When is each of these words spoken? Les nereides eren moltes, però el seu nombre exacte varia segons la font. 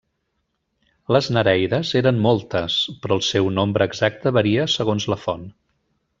Les 1.15 1.27
nereides 1.37 1.91
eren 1.99 2.21
moltes, 2.23 2.79
però 3.05 3.19
el 3.21 3.23
seu 3.29 3.51
nombre 3.59 3.89
exacte 3.91 4.35
varia 4.39 4.67
segons 4.79 5.07
la 5.15 5.21
font. 5.29 5.47